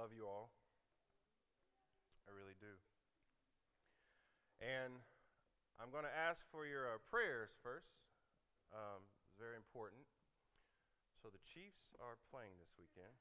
love 0.00 0.16
you 0.16 0.24
all. 0.24 0.48
I 2.24 2.32
really 2.32 2.56
do. 2.56 2.72
And 4.64 4.96
I'm 5.76 5.92
going 5.92 6.08
to 6.08 6.16
ask 6.16 6.40
for 6.48 6.64
your 6.64 6.88
uh, 6.88 7.04
prayers 7.12 7.52
first. 7.60 7.92
Um, 8.72 9.04
it's 9.28 9.36
very 9.36 9.60
important. 9.60 10.08
So 11.20 11.28
the 11.28 11.44
Chiefs 11.44 11.92
are 12.00 12.16
playing 12.32 12.56
this 12.56 12.72
weekend. 12.80 13.12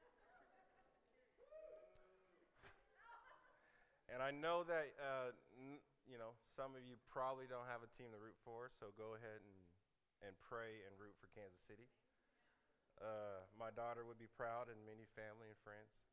and 4.15 4.23
I 4.23 4.31
know 4.31 4.63
that, 4.63 4.95
uh, 5.03 5.35
n- 5.59 5.83
you 6.07 6.15
know, 6.15 6.31
some 6.55 6.79
of 6.79 6.87
you 6.87 6.95
probably 7.11 7.43
don't 7.51 7.67
have 7.67 7.83
a 7.83 7.91
team 7.99 8.15
to 8.15 8.19
root 8.23 8.39
for, 8.47 8.71
so 8.79 8.95
go 8.95 9.19
ahead 9.19 9.43
and, 9.43 9.59
and 10.23 10.33
pray 10.39 10.79
and 10.87 10.95
root 10.95 11.19
for 11.19 11.27
Kansas 11.35 11.59
City. 11.67 11.91
Uh, 13.03 13.43
my 13.59 13.67
daughter 13.75 14.07
would 14.07 14.19
be 14.19 14.31
proud, 14.31 14.71
and 14.71 14.79
many 14.87 15.11
family 15.19 15.51
and 15.51 15.59
friends. 15.59 16.08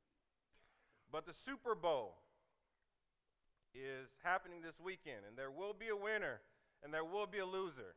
But 1.10 1.26
the 1.26 1.34
Super 1.34 1.74
Bowl 1.74 2.14
is 3.74 4.08
happening 4.22 4.60
this 4.62 4.80
weekend, 4.80 5.24
and 5.28 5.36
there 5.36 5.50
will 5.50 5.74
be 5.74 5.88
a 5.88 5.96
winner 5.96 6.40
and 6.82 6.92
there 6.92 7.04
will 7.04 7.26
be 7.26 7.38
a 7.38 7.46
loser. 7.46 7.94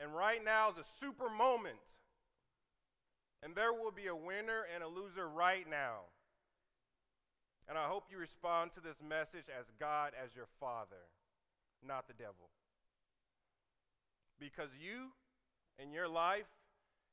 And 0.00 0.14
right 0.14 0.44
now 0.44 0.70
is 0.70 0.78
a 0.78 0.84
super 1.00 1.28
moment. 1.28 1.80
And 3.42 3.54
there 3.54 3.72
will 3.72 3.92
be 3.92 4.06
a 4.06 4.16
winner 4.16 4.66
and 4.74 4.82
a 4.82 4.88
loser 4.88 5.28
right 5.28 5.64
now. 5.68 6.10
And 7.68 7.78
I 7.78 7.86
hope 7.86 8.04
you 8.10 8.18
respond 8.18 8.72
to 8.72 8.80
this 8.80 8.96
message 9.06 9.46
as 9.48 9.66
God 9.78 10.12
as 10.12 10.34
your 10.34 10.48
father, 10.58 11.08
not 11.86 12.06
the 12.08 12.14
devil. 12.14 12.50
Because 14.40 14.70
you 14.80 15.12
and 15.78 15.92
your 15.92 16.08
life 16.08 16.48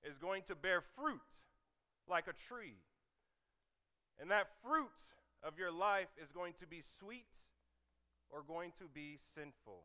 is 0.03 0.17
going 0.17 0.43
to 0.47 0.55
bear 0.55 0.81
fruit 0.81 1.21
like 2.09 2.27
a 2.27 2.33
tree. 2.33 2.77
And 4.19 4.31
that 4.31 4.47
fruit 4.63 4.95
of 5.43 5.59
your 5.59 5.71
life 5.71 6.09
is 6.21 6.31
going 6.31 6.53
to 6.59 6.67
be 6.67 6.81
sweet 6.81 7.27
or 8.29 8.41
going 8.41 8.71
to 8.79 8.85
be 8.87 9.19
sinful. 9.35 9.83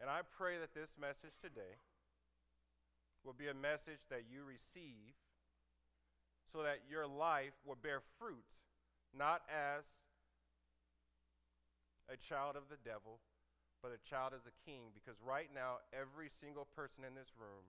And 0.00 0.10
I 0.10 0.20
pray 0.26 0.58
that 0.58 0.74
this 0.74 0.94
message 1.00 1.38
today 1.40 1.78
will 3.24 3.32
be 3.32 3.48
a 3.48 3.56
message 3.56 4.02
that 4.10 4.26
you 4.28 4.44
receive 4.44 5.14
so 6.52 6.62
that 6.62 6.84
your 6.90 7.06
life 7.06 7.56
will 7.64 7.78
bear 7.78 8.02
fruit, 8.18 8.46
not 9.16 9.42
as 9.48 9.86
a 12.10 12.20
child 12.20 12.54
of 12.54 12.68
the 12.68 12.78
devil, 12.84 13.22
but 13.80 13.96
a 13.96 14.02
child 14.02 14.36
as 14.36 14.44
a 14.44 14.58
king. 14.66 14.92
Because 14.92 15.16
right 15.24 15.48
now, 15.54 15.80
every 15.94 16.28
single 16.28 16.68
person 16.76 17.02
in 17.06 17.16
this 17.16 17.32
room 17.38 17.64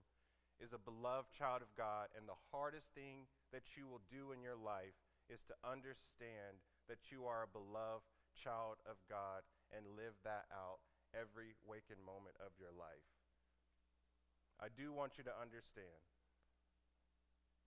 is 0.59 0.73
a 0.73 0.81
beloved 0.81 1.31
child 1.31 1.64
of 1.64 1.72
God, 1.80 2.11
and 2.16 2.27
the 2.27 2.44
hardest 2.52 2.92
thing 2.95 3.27
that 3.52 3.75
you 3.75 3.88
will 3.88 4.03
do 4.11 4.36
in 4.36 4.44
your 4.44 4.59
life 4.59 4.95
is 5.31 5.42
to 5.50 5.56
understand 5.66 6.62
that 6.88 7.09
you 7.09 7.26
are 7.26 7.45
a 7.45 7.56
beloved 7.56 8.06
child 8.38 8.78
of 8.86 9.02
God 9.09 9.42
and 9.73 9.98
live 9.98 10.14
that 10.22 10.45
out 10.54 10.84
every 11.16 11.58
waking 11.66 12.02
moment 12.04 12.38
of 12.44 12.54
your 12.59 12.73
life. 12.76 13.09
I 14.62 14.72
do 14.72 14.94
want 14.94 15.17
you 15.17 15.26
to 15.26 15.36
understand. 15.36 16.04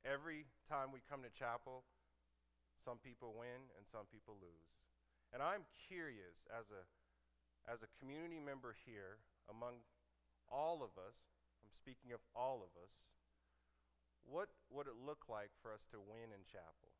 Every 0.06 0.47
time 0.70 0.95
we 0.95 1.03
come 1.05 1.27
to 1.27 1.33
chapel, 1.34 1.84
some 2.84 3.03
people 3.03 3.34
win 3.34 3.69
and 3.75 3.84
some 3.91 4.06
people 4.09 4.39
lose. 4.39 4.72
And 5.34 5.43
I'm 5.43 5.69
curious 5.91 6.47
as 6.48 6.70
a 6.72 6.87
as 7.69 7.84
a 7.84 7.93
community 8.00 8.41
member 8.41 8.72
here 8.89 9.20
among 9.53 9.84
all 10.48 10.81
of 10.81 10.97
us, 10.97 11.17
I'm 11.61 11.69
speaking 11.69 12.17
of 12.17 12.25
all 12.33 12.65
of 12.65 12.72
us, 12.81 13.05
what 14.25 14.48
would 14.72 14.89
it 14.89 14.97
look 14.97 15.28
like 15.28 15.53
for 15.61 15.72
us 15.72 15.84
to 15.93 16.00
win 16.00 16.33
in 16.33 16.48
chapel? 16.48 16.97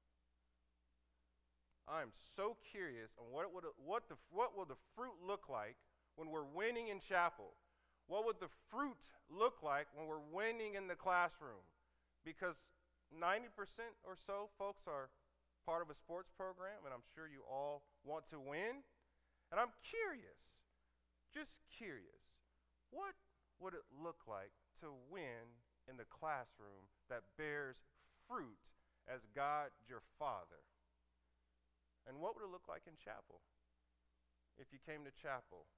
I'm 1.89 2.13
so 2.13 2.57
curious 2.71 3.11
on 3.19 3.33
what, 3.33 3.53
would, 3.53 3.65
what, 3.81 4.09
the, 4.09 4.17
what 4.31 4.57
will 4.57 4.67
the 4.67 4.79
fruit 4.95 5.17
look 5.25 5.49
like 5.49 5.77
when 6.17 6.29
we're 6.29 6.45
winning 6.45 6.89
in 6.89 7.01
chapel? 7.01 7.57
What 8.07 8.25
would 8.25 8.41
the 8.41 8.53
fruit 8.71 9.01
look 9.33 9.63
like 9.63 9.89
when 9.97 10.07
we're 10.07 10.25
winning 10.33 10.75
in 10.75 10.89
the 10.89 10.97
classroom? 10.97 11.65
Because 12.25 12.57
90% 13.13 13.49
or 14.05 14.17
so 14.17 14.53
folks 14.59 14.85
are 14.87 15.09
part 15.65 15.81
of 15.81 15.89
a 15.89 15.97
sports 15.97 16.29
program, 16.37 16.85
and 16.85 16.93
I'm 16.93 17.05
sure 17.17 17.29
you 17.29 17.45
all 17.49 17.85
want 18.05 18.29
to 18.33 18.41
win. 18.41 18.85
And 19.53 19.57
I'm 19.57 19.73
curious, 19.81 20.61
just 21.33 21.65
curious, 21.73 22.37
what 22.91 23.17
would 23.61 23.73
it 23.73 23.85
look 23.93 24.29
like 24.29 24.53
to 24.81 24.93
win 25.09 25.57
in 25.89 25.97
the 25.97 26.09
classroom 26.09 26.89
that 27.09 27.25
bears 27.37 27.77
fruit 28.29 28.61
as 29.09 29.25
God 29.35 29.73
your 29.89 30.05
Father? 30.19 30.68
And 32.09 32.17
what 32.25 32.33
would 32.33 32.43
it 32.43 32.49
look 32.49 32.65
like 32.65 32.89
in 32.89 32.97
chapel? 32.97 33.45
If 34.57 34.73
you 34.73 34.81
came 34.81 35.05
to 35.05 35.13
chapel, 35.13 35.69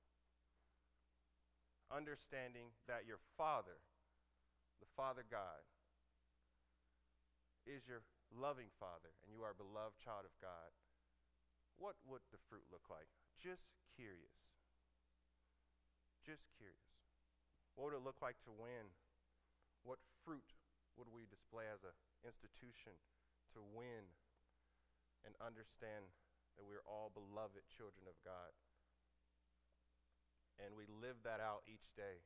understanding 1.90 2.70
that 2.86 3.02
your 3.02 3.18
Father, 3.34 3.82
the 4.78 4.86
Father 4.94 5.26
God, 5.26 5.66
is 7.66 7.90
your 7.90 8.06
loving 8.30 8.70
Father 8.78 9.10
and 9.26 9.34
you 9.34 9.42
are 9.42 9.50
a 9.50 9.58
beloved 9.58 9.98
child 9.98 10.22
of 10.22 10.32
God, 10.38 10.70
what 11.76 11.98
would 12.06 12.22
the 12.30 12.40
fruit 12.46 12.64
look 12.70 12.86
like? 12.86 13.10
Just 13.42 13.66
curious. 13.98 14.54
Just 16.22 16.46
curious. 16.54 16.94
What 17.74 17.90
would 17.90 17.98
it 17.98 18.06
look 18.06 18.22
like 18.22 18.38
to 18.46 18.54
win? 18.54 18.94
What 19.82 19.98
fruit 20.22 20.54
would 20.94 21.10
we 21.10 21.26
display 21.26 21.66
as 21.66 21.82
an 21.82 21.96
institution 22.22 22.94
to 23.56 23.60
win 23.64 24.14
and 25.24 25.36
understand 25.40 26.08
that 26.56 26.64
we're 26.64 26.84
all 26.84 27.12
beloved 27.12 27.64
children 27.72 28.04
of 28.08 28.16
God. 28.24 28.52
And 30.60 30.76
we 30.76 30.84
live 30.88 31.16
that 31.24 31.40
out 31.40 31.64
each 31.64 31.88
day, 31.96 32.20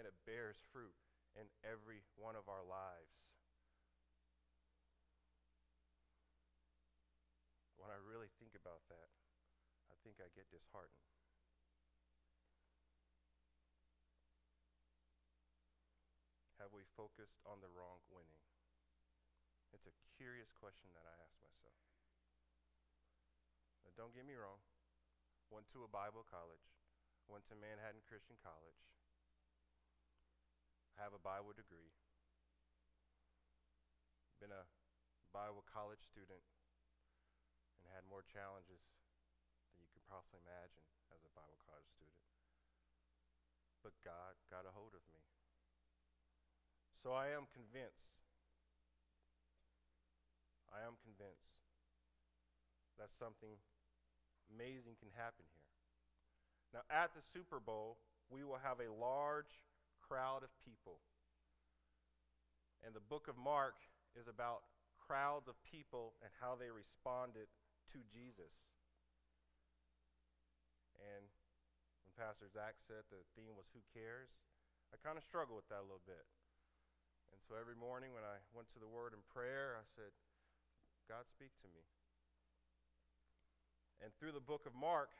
and 0.00 0.08
it 0.08 0.16
bears 0.24 0.56
fruit 0.72 0.96
in 1.36 1.44
every 1.60 2.00
one 2.16 2.32
of 2.32 2.48
our 2.48 2.64
lives. 2.64 3.12
When 7.76 7.92
I 7.92 8.00
really 8.00 8.32
think 8.40 8.56
about 8.56 8.84
that, 8.88 9.08
I 9.92 9.96
think 10.00 10.16
I 10.20 10.32
get 10.32 10.48
disheartened. 10.48 11.08
Have 16.58 16.74
we 16.74 16.82
focused 16.98 17.38
on 17.46 17.62
the 17.62 17.70
wrong 17.70 18.02
winning? 18.10 18.42
It's 19.72 19.86
a 19.86 19.94
curious 20.16 20.50
question 20.56 20.90
that 20.96 21.06
I 21.06 21.14
ask 21.22 21.36
myself. 21.38 21.97
Now, 23.88 24.04
don't 24.04 24.12
get 24.12 24.28
me 24.28 24.36
wrong. 24.36 24.60
Went 25.48 25.64
to 25.72 25.80
a 25.80 25.88
Bible 25.88 26.20
college. 26.28 26.68
Went 27.24 27.48
to 27.48 27.56
Manhattan 27.56 28.04
Christian 28.04 28.36
College. 28.36 28.84
Have 31.00 31.16
a 31.16 31.22
Bible 31.24 31.56
degree. 31.56 31.96
Been 34.44 34.52
a 34.52 34.68
Bible 35.32 35.64
college 35.64 36.04
student 36.04 36.44
and 37.80 37.88
had 37.96 38.04
more 38.04 38.28
challenges 38.28 38.84
than 39.72 39.80
you 39.80 39.88
could 39.96 40.04
possibly 40.04 40.44
imagine 40.44 40.84
as 41.08 41.24
a 41.24 41.32
Bible 41.32 41.56
college 41.64 41.88
student. 41.88 42.20
But 43.80 43.96
God 44.04 44.36
got 44.52 44.68
a 44.68 44.76
hold 44.76 44.92
of 44.92 45.00
me. 45.08 45.24
So 47.00 47.16
I 47.16 47.32
am 47.32 47.48
convinced. 47.56 48.20
I 50.68 50.84
am 50.84 51.00
convinced 51.00 51.64
that 52.98 53.14
something 53.14 53.56
amazing 54.52 54.96
can 54.98 55.12
happen 55.14 55.44
here. 55.52 55.68
Now, 56.72 56.84
at 56.92 57.16
the 57.16 57.24
Super 57.24 57.60
Bowl, 57.60 57.96
we 58.28 58.44
will 58.44 58.60
have 58.60 58.80
a 58.80 58.92
large 58.92 59.64
crowd 60.04 60.44
of 60.44 60.52
people. 60.60 61.00
And 62.84 62.92
the 62.92 63.04
book 63.04 63.28
of 63.28 63.36
Mark 63.40 63.80
is 64.16 64.28
about 64.28 64.68
crowds 64.96 65.48
of 65.48 65.56
people 65.64 66.16
and 66.20 66.28
how 66.36 66.52
they 66.56 66.68
responded 66.68 67.48
to 67.92 67.98
Jesus. 68.12 68.52
And 71.00 71.24
when 72.04 72.12
Pastor 72.18 72.52
Zach 72.52 72.76
said 72.84 73.08
the 73.08 73.24
theme 73.32 73.56
was 73.56 73.72
Who 73.72 73.80
Cares? 73.96 74.28
I 74.92 75.00
kind 75.00 75.16
of 75.16 75.24
struggled 75.24 75.56
with 75.56 75.68
that 75.72 75.84
a 75.84 75.88
little 75.88 76.04
bit. 76.04 76.28
And 77.32 77.40
so 77.44 77.56
every 77.56 77.76
morning 77.76 78.12
when 78.12 78.24
I 78.24 78.40
went 78.52 78.68
to 78.76 78.80
the 78.80 78.88
Word 78.88 79.16
in 79.16 79.20
prayer, 79.32 79.76
I 79.76 79.84
said, 79.96 80.12
God, 81.08 81.24
speak 81.28 81.56
to 81.64 81.68
me. 81.72 81.84
And 83.98 84.14
through 84.14 84.32
the 84.34 84.44
book 84.44 84.66
of 84.66 84.74
Mark, 84.78 85.10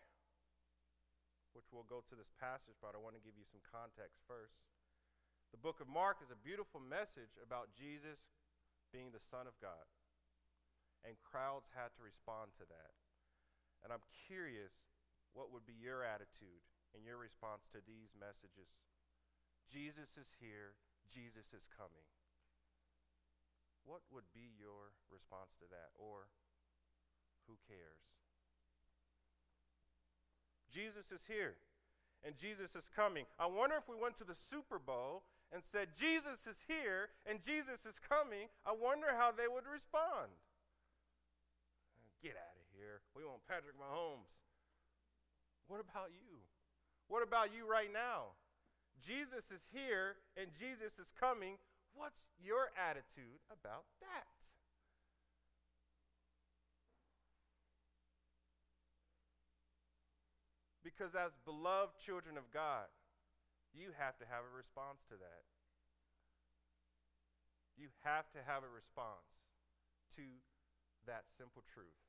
which 1.56 1.66
we'll 1.74 1.88
go 1.90 2.06
to 2.06 2.14
this 2.14 2.30
passage, 2.38 2.78
but 2.78 2.94
I 2.94 3.02
want 3.02 3.18
to 3.18 3.24
give 3.24 3.34
you 3.34 3.46
some 3.48 3.62
context 3.66 4.22
first. 4.30 4.54
The 5.50 5.58
book 5.58 5.82
of 5.82 5.88
Mark 5.90 6.22
is 6.22 6.30
a 6.30 6.38
beautiful 6.38 6.78
message 6.78 7.34
about 7.40 7.74
Jesus 7.74 8.20
being 8.94 9.10
the 9.10 9.22
Son 9.32 9.48
of 9.48 9.56
God. 9.58 9.88
And 11.02 11.18
crowds 11.24 11.70
had 11.72 11.90
to 11.98 12.06
respond 12.06 12.54
to 12.58 12.66
that. 12.68 12.94
And 13.82 13.94
I'm 13.94 14.04
curious 14.26 14.74
what 15.32 15.50
would 15.54 15.64
be 15.64 15.78
your 15.78 16.02
attitude 16.02 16.62
and 16.94 17.06
your 17.06 17.18
response 17.18 17.66
to 17.72 17.80
these 17.84 18.12
messages. 18.18 18.70
Jesus 19.70 20.16
is 20.18 20.30
here, 20.42 20.74
Jesus 21.06 21.54
is 21.54 21.68
coming. 21.70 22.06
What 23.86 24.04
would 24.12 24.28
be 24.36 24.52
your 24.58 24.92
response 25.08 25.56
to 25.64 25.66
that? 25.72 25.96
Or 25.96 26.28
who 27.48 27.56
cares? 27.64 28.17
Jesus 30.72 31.12
is 31.12 31.24
here 31.26 31.56
and 32.24 32.36
Jesus 32.36 32.74
is 32.74 32.90
coming. 32.94 33.24
I 33.38 33.46
wonder 33.46 33.76
if 33.76 33.88
we 33.88 33.96
went 33.96 34.16
to 34.18 34.26
the 34.26 34.34
Super 34.34 34.78
Bowl 34.78 35.22
and 35.52 35.62
said, 35.64 35.96
Jesus 35.96 36.44
is 36.44 36.60
here 36.68 37.10
and 37.24 37.40
Jesus 37.40 37.86
is 37.86 37.96
coming, 38.02 38.52
I 38.66 38.72
wonder 38.76 39.16
how 39.16 39.32
they 39.32 39.48
would 39.48 39.64
respond. 39.64 40.28
Get 42.22 42.36
out 42.36 42.58
of 42.58 42.66
here. 42.74 43.00
We 43.14 43.24
want 43.24 43.46
Patrick 43.46 43.78
Mahomes. 43.78 44.28
What 45.68 45.80
about 45.80 46.10
you? 46.10 46.42
What 47.06 47.22
about 47.22 47.54
you 47.54 47.64
right 47.64 47.92
now? 47.92 48.36
Jesus 49.00 49.54
is 49.54 49.64
here 49.72 50.18
and 50.36 50.50
Jesus 50.58 50.98
is 50.98 51.14
coming. 51.14 51.56
What's 51.94 52.20
your 52.42 52.74
attitude 52.76 53.40
about 53.48 53.86
that? 54.02 54.37
Because 60.98 61.14
as 61.14 61.30
beloved 61.46 61.94
children 62.02 62.34
of 62.34 62.50
God, 62.50 62.90
you 63.70 63.94
have 63.94 64.18
to 64.18 64.26
have 64.26 64.42
a 64.42 64.50
response 64.50 64.98
to 65.06 65.16
that. 65.22 65.46
You 67.78 67.86
have 68.02 68.26
to 68.34 68.42
have 68.42 68.66
a 68.66 68.72
response 68.74 69.30
to 70.18 70.26
that 71.06 71.30
simple 71.38 71.62
truth 71.70 72.02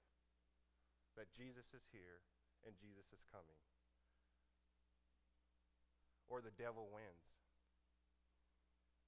that 1.13 1.29
Jesus 1.37 1.69
is 1.69 1.85
here 1.93 2.25
and 2.65 2.73
Jesus 2.81 3.05
is 3.13 3.21
coming. 3.29 3.61
Or 6.25 6.41
the 6.41 6.57
devil 6.57 6.89
wins. 6.89 7.29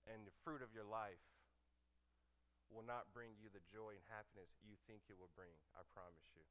And 0.05 0.29
the 0.29 0.37
fruit 0.45 0.61
of 0.61 0.69
your 0.77 0.85
life 0.85 1.25
will 2.69 2.85
not 2.85 3.09
bring 3.17 3.33
you 3.41 3.49
the 3.49 3.65
joy 3.73 3.97
and 3.97 4.05
happiness 4.13 4.53
you 4.61 4.77
think 4.85 5.09
it 5.09 5.17
will 5.17 5.33
bring. 5.33 5.57
I 5.73 5.81
promise 5.89 6.29
you. 6.37 6.45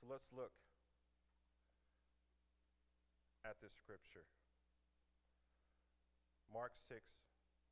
So 0.00 0.08
let's 0.08 0.32
look 0.32 0.56
at 3.44 3.60
this 3.60 3.76
scripture. 3.76 4.24
Mark 6.48 6.72
6, 6.88 7.04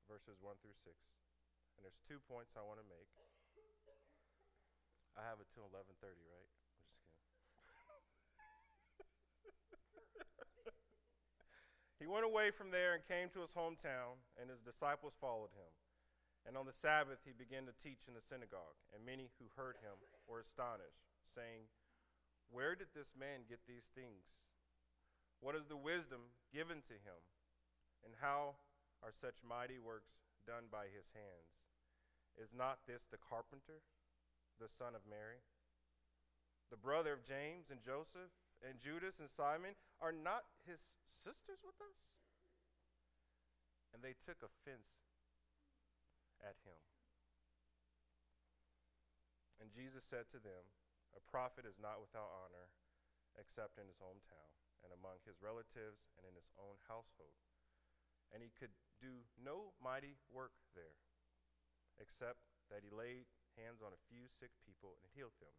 verses 0.05 0.37
1 0.45 0.61
through 0.61 0.77
6. 0.85 0.93
And 1.77 1.89
there's 1.89 1.97
two 2.05 2.21
points 2.29 2.53
I 2.53 2.61
want 2.61 2.85
to 2.85 2.89
make. 2.93 3.09
I 5.19 5.27
have 5.27 5.43
it 5.43 5.51
till 5.51 5.67
11:30, 5.67 6.15
right? 6.31 6.47
I'm 6.47 6.79
just 6.79 6.95
kidding. 7.03 7.19
he 11.99 12.07
went 12.07 12.23
away 12.23 12.55
from 12.55 12.71
there 12.71 12.95
and 12.95 13.03
came 13.03 13.27
to 13.35 13.43
his 13.43 13.51
hometown, 13.51 14.23
and 14.39 14.47
his 14.47 14.63
disciples 14.63 15.19
followed 15.19 15.51
him. 15.59 15.73
And 16.47 16.55
on 16.55 16.71
the 16.71 16.77
Sabbath 16.77 17.19
he 17.27 17.35
began 17.35 17.67
to 17.67 17.75
teach 17.83 18.07
in 18.07 18.15
the 18.15 18.23
synagogue, 18.23 18.79
and 18.95 19.03
many 19.03 19.35
who 19.43 19.51
heard 19.59 19.75
him 19.83 19.99
were 20.31 20.39
astonished, 20.39 21.03
saying, 21.35 21.67
"Where 22.51 22.75
did 22.75 22.89
this 22.95 23.15
man 23.15 23.45
get 23.49 23.61
these 23.67 23.87
things? 23.95 24.25
What 25.41 25.55
is 25.55 25.67
the 25.67 25.77
wisdom 25.77 26.33
given 26.53 26.83
to 26.89 26.95
him? 26.95 27.21
And 28.05 28.15
how 28.21 28.57
are 29.03 29.13
such 29.13 29.45
mighty 29.47 29.79
works 29.79 30.19
done 30.47 30.67
by 30.71 30.91
his 30.91 31.07
hands? 31.15 31.53
Is 32.39 32.55
not 32.55 32.87
this 32.87 33.07
the 33.11 33.19
carpenter, 33.19 33.83
the 34.59 34.71
son 34.71 34.95
of 34.95 35.07
Mary? 35.07 35.43
The 36.71 36.79
brother 36.79 37.13
of 37.13 37.27
James 37.27 37.71
and 37.71 37.83
Joseph 37.83 38.31
and 38.63 38.81
Judas 38.81 39.19
and 39.19 39.31
Simon? 39.31 39.75
Are 40.01 40.13
not 40.13 40.47
his 40.67 40.79
sisters 41.11 41.63
with 41.63 41.79
us? 41.81 41.99
And 43.95 44.03
they 44.03 44.15
took 44.27 44.43
offense 44.43 44.91
at 46.43 46.55
him. 46.63 46.79
And 49.59 49.75
Jesus 49.75 50.07
said 50.07 50.31
to 50.31 50.39
them, 50.39 50.63
A 51.19 51.23
prophet 51.27 51.67
is 51.67 51.83
not 51.83 51.99
without 51.99 52.31
honor 52.31 52.71
except 53.35 53.75
in 53.75 53.91
his 53.91 53.99
hometown 53.99 54.51
and 54.87 54.95
among 54.95 55.19
his 55.27 55.43
relatives 55.43 56.07
and 56.15 56.23
in 56.23 56.35
his 56.39 56.47
own 56.55 56.79
household. 56.87 57.35
And 58.31 58.39
he 58.39 58.55
could 58.55 58.71
do 59.03 59.27
no 59.35 59.75
mighty 59.83 60.15
work 60.31 60.55
there, 60.79 61.03
except 61.99 62.39
that 62.71 62.87
he 62.87 62.95
laid 62.95 63.27
hands 63.59 63.83
on 63.83 63.91
a 63.91 64.07
few 64.07 64.31
sick 64.39 64.55
people 64.63 64.95
and 65.03 65.11
healed 65.11 65.35
them. 65.43 65.55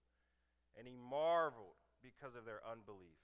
And 0.80 0.88
he 0.88 0.96
marveled 0.96 1.76
because 2.00 2.40
of 2.40 2.48
their 2.48 2.64
unbelief. 2.64 3.20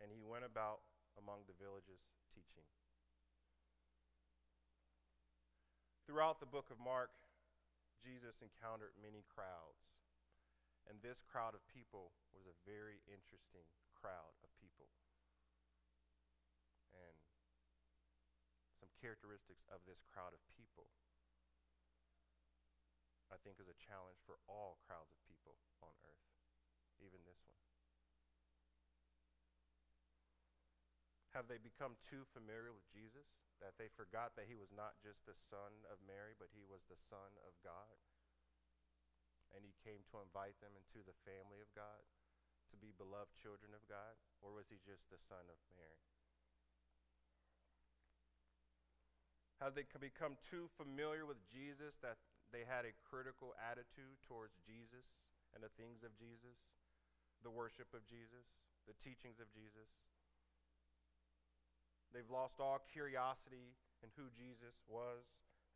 And 0.00 0.08
he 0.08 0.24
went 0.24 0.46
about 0.48 0.80
among 1.18 1.44
the 1.50 1.58
villages 1.58 2.00
teaching. 2.32 2.64
Throughout 6.06 6.40
the 6.40 6.48
book 6.48 6.72
of 6.72 6.80
Mark, 6.80 7.12
Jesus 8.02 8.38
encountered 8.40 8.94
many 8.98 9.26
crowds. 9.26 9.98
And 10.88 10.98
this 11.04 11.20
crowd 11.20 11.52
of 11.52 11.60
people 11.68 12.16
was 12.32 12.48
a 12.48 12.56
very 12.64 13.04
interesting 13.04 13.68
crowd 13.92 14.32
of 14.40 14.48
people. 14.56 14.88
And 16.96 17.18
some 18.80 18.88
characteristics 18.96 19.68
of 19.68 19.84
this 19.84 20.00
crowd 20.08 20.32
of 20.32 20.40
people, 20.56 20.88
I 23.28 23.36
think 23.44 23.60
is 23.60 23.68
a 23.68 23.76
challenge 23.76 24.22
for 24.24 24.40
all 24.48 24.80
crowds 24.88 25.12
of 25.12 25.20
people 25.28 25.60
on 25.84 25.92
earth, 26.08 26.28
even 27.04 27.20
this 27.28 27.44
one. 27.44 27.60
Have 31.36 31.44
they 31.46 31.60
become 31.60 32.00
too 32.08 32.24
familiar 32.32 32.72
with 32.72 32.88
Jesus 32.88 33.28
that 33.60 33.76
they 33.76 33.92
forgot 33.92 34.32
that 34.34 34.48
he 34.48 34.56
was 34.56 34.72
not 34.72 34.96
just 35.04 35.20
the 35.28 35.36
son 35.52 35.84
of 35.92 36.00
Mary, 36.08 36.32
but 36.38 36.48
he 36.56 36.64
was 36.64 36.80
the 36.88 37.00
son 37.12 37.36
of 37.44 37.52
God? 37.60 37.96
And 39.52 39.64
he 39.64 39.76
came 39.84 40.04
to 40.08 40.24
invite 40.24 40.56
them 40.60 40.72
into 40.76 41.04
the 41.04 41.16
family 41.28 41.60
of 41.60 41.68
God, 41.76 42.04
to 42.72 42.76
be 42.80 42.96
beloved 42.96 43.32
children 43.36 43.72
of 43.76 43.84
God? 43.88 44.16
Or 44.40 44.56
was 44.56 44.68
he 44.72 44.80
just 44.84 45.04
the 45.12 45.20
son 45.28 45.44
of 45.52 45.60
Mary? 45.76 46.04
Have 49.58 49.74
they 49.74 49.84
become 49.98 50.38
too 50.46 50.70
familiar 50.78 51.26
with 51.26 51.42
Jesus 51.50 51.98
that 51.98 52.22
they 52.54 52.62
had 52.62 52.86
a 52.86 52.94
critical 53.02 53.58
attitude 53.58 54.16
towards 54.22 54.54
Jesus 54.62 55.02
and 55.50 55.60
the 55.60 55.74
things 55.74 56.06
of 56.06 56.14
Jesus, 56.14 56.54
the 57.42 57.50
worship 57.50 57.90
of 57.90 58.06
Jesus, 58.06 58.46
the 58.86 58.94
teachings 59.02 59.42
of 59.42 59.50
Jesus? 59.50 59.90
They've 62.12 62.30
lost 62.30 62.60
all 62.60 62.80
curiosity 62.90 63.76
in 64.02 64.08
who 64.16 64.30
Jesus 64.32 64.80
was. 64.88 65.26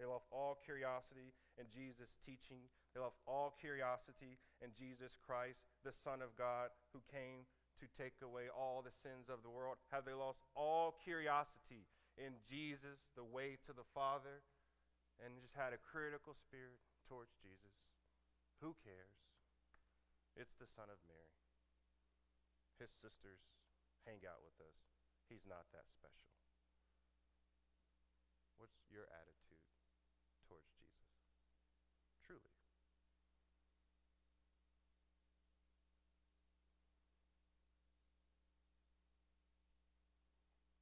They 0.00 0.09
lost 0.09 0.26
all 0.33 0.57
curiosity 0.64 1.37
in 1.61 1.68
Jesus' 1.68 2.16
teaching. 2.25 2.64
They 2.95 3.00
lost 3.00 3.21
all 3.28 3.52
curiosity 3.61 4.40
in 4.64 4.73
Jesus 4.73 5.14
Christ, 5.21 5.61
the 5.85 5.92
Son 5.92 6.25
of 6.25 6.33
God, 6.37 6.73
who 6.92 7.04
came 7.12 7.45
to 7.80 7.87
take 7.99 8.16
away 8.25 8.49
all 8.49 8.80
the 8.80 8.95
sins 8.95 9.28
of 9.28 9.45
the 9.45 9.52
world. 9.52 9.76
Have 9.92 10.04
they 10.04 10.16
lost 10.16 10.40
all 10.57 10.97
curiosity 11.04 11.85
in 12.16 12.37
Jesus, 12.45 13.09
the 13.16 13.25
way 13.25 13.57
to 13.64 13.73
the 13.73 13.87
Father, 13.97 14.45
and 15.21 15.40
just 15.40 15.57
had 15.57 15.73
a 15.73 15.80
critical 15.80 16.37
spirit 16.37 16.80
towards 17.09 17.33
Jesus. 17.40 17.76
Who 18.61 18.76
cares? 18.85 19.21
It's 20.37 20.57
the 20.57 20.68
Son 20.68 20.88
of 20.88 21.00
Mary. 21.09 21.37
His 22.80 22.90
sisters 23.00 23.40
hang 24.04 24.25
out 24.26 24.40
with 24.42 24.59
us. 24.61 24.91
He's 25.33 25.49
not 25.49 25.65
that 25.73 25.89
special. 25.89 26.29
What's 28.61 28.77
your 28.93 29.09
attitude 29.09 29.65
towards 30.45 30.69
Jesus? 30.77 31.09
Truly. 32.21 32.53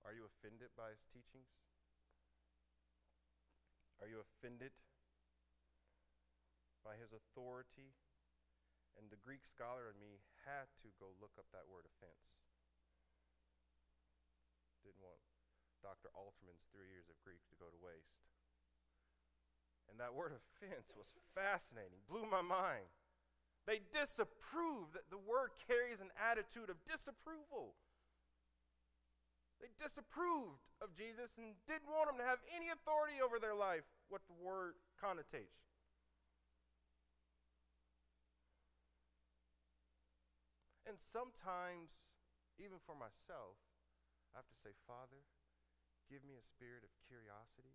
Are 0.03 0.11
you 0.11 0.27
offended 0.27 0.75
by 0.75 0.91
his 0.99 1.07
teachings? 1.15 1.55
Are 4.03 4.11
you 4.11 4.19
offended 4.19 4.75
by 6.83 6.99
his 6.99 7.15
authority? 7.15 7.95
And 8.99 9.15
the 9.15 9.23
Greek 9.23 9.47
scholar 9.47 9.95
in 9.95 10.03
me 10.03 10.19
had 10.43 10.67
to 10.83 10.91
go 10.99 11.15
look 11.23 11.39
up 11.39 11.47
that 11.55 11.71
word 11.71 11.87
offense. 11.87 12.40
Didn't 14.91 15.07
want 15.07 15.23
Dr. 15.87 16.11
Alterman's 16.19 16.67
three 16.75 16.91
years 16.91 17.07
of 17.07 17.15
Greek 17.23 17.39
to 17.47 17.57
go 17.63 17.71
to 17.71 17.79
waste. 17.79 18.27
And 19.87 20.03
that 20.03 20.19
word 20.19 20.35
offense 20.43 20.91
was 20.91 21.07
fascinating, 21.31 22.03
blew 22.11 22.27
my 22.27 22.43
mind. 22.43 22.91
They 23.71 23.87
disapprove, 23.95 24.91
that 24.99 25.07
the 25.15 25.23
word 25.23 25.55
carries 25.71 26.03
an 26.03 26.11
attitude 26.19 26.75
of 26.75 26.83
disapproval. 26.91 27.79
They 29.63 29.71
disapproved 29.79 30.67
of 30.83 30.91
Jesus 30.99 31.39
and 31.39 31.55
didn't 31.71 31.87
want 31.87 32.11
him 32.11 32.19
to 32.19 32.27
have 32.27 32.43
any 32.51 32.75
authority 32.75 33.23
over 33.23 33.39
their 33.39 33.55
life, 33.55 33.87
what 34.11 34.27
the 34.27 34.35
word 34.43 34.75
connotates. 34.99 35.71
And 40.83 40.99
sometimes, 40.99 41.95
even 42.59 42.83
for 42.83 42.99
myself, 42.99 43.55
I 44.35 44.43
have 44.43 44.51
to 44.51 44.61
say, 44.63 44.73
Father, 44.87 45.23
give 46.07 46.23
me 46.23 46.39
a 46.39 46.45
spirit 46.45 46.87
of 46.87 46.93
curiosity. 47.07 47.75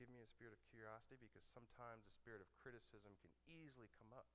Give 0.00 0.08
me 0.08 0.24
a 0.24 0.32
spirit 0.32 0.56
of 0.56 0.62
curiosity 0.72 1.28
because 1.28 1.44
sometimes 1.52 2.08
the 2.08 2.16
spirit 2.16 2.40
of 2.40 2.48
criticism 2.56 3.12
can 3.20 3.32
easily 3.44 3.92
come 4.00 4.16
up. 4.16 4.26